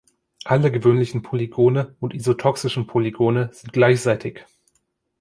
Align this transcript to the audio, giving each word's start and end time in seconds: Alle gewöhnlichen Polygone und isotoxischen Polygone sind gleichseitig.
Alle 0.45 0.71
gewöhnlichen 0.71 1.21
Polygone 1.21 1.95
und 1.99 2.15
isotoxischen 2.15 2.87
Polygone 2.87 3.49
sind 3.53 3.71
gleichseitig. 3.71 4.43